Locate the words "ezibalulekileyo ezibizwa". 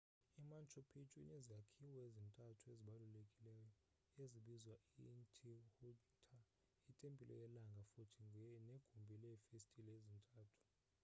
2.71-4.75